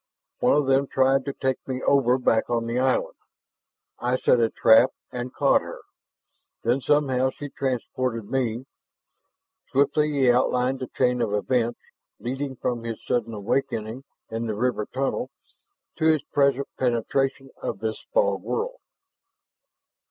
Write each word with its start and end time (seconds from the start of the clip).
One 0.39 0.53
of 0.57 0.65
them 0.65 0.87
tried 0.87 1.25
to 1.25 1.33
take 1.33 1.59
me 1.67 1.83
over 1.83 2.17
back 2.17 2.49
on 2.49 2.65
the 2.65 2.79
island. 2.79 3.13
I 3.99 4.17
set 4.17 4.39
a 4.39 4.49
trap 4.49 4.89
and 5.11 5.31
caught 5.31 5.61
her; 5.61 5.81
then 6.63 6.81
somehow 6.81 7.29
she 7.29 7.49
transported 7.49 8.25
me" 8.25 8.65
Swiftly 9.71 10.09
he 10.11 10.31
outlined 10.31 10.79
the 10.79 10.87
chain 10.87 11.21
of 11.21 11.35
events 11.35 11.81
leading 12.19 12.55
from 12.55 12.83
his 12.83 12.99
sudden 13.05 13.35
awakening 13.35 14.03
in 14.31 14.47
the 14.47 14.55
river 14.55 14.87
tunnel 14.87 15.29
to 15.97 16.05
his 16.07 16.23
present 16.33 16.67
penetration 16.79 17.51
of 17.61 17.77
this 17.77 18.01
fog 18.11 18.41
world. 18.41 18.79